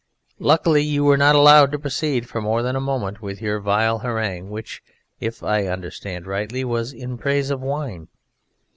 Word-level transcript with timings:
Luckily 0.39 0.81
you 0.81 1.03
were 1.03 1.15
not 1.15 1.35
allowed 1.35 1.71
to 1.73 1.77
proceed 1.77 2.27
for 2.27 2.41
more 2.41 2.63
than 2.63 2.75
a 2.75 2.81
moment 2.81 3.21
with 3.21 3.39
your 3.39 3.59
vile 3.59 3.99
harangue 3.99 4.49
which 4.49 4.81
(if 5.19 5.43
I 5.43 5.67
understand 5.67 6.25
rightly) 6.25 6.63
was 6.63 6.91
in 6.91 7.19
praise 7.19 7.51
of 7.51 7.61
wine. 7.61 8.07